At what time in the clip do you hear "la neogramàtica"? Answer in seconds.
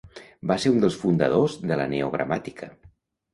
1.83-2.73